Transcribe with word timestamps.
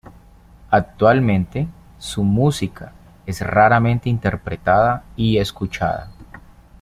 Actualmente, 0.71 1.67
su 1.99 2.23
música 2.23 2.91
es 3.27 3.41
raramente 3.41 4.09
interpretada 4.09 5.03
y 5.15 5.37
escuchada. 5.37 6.09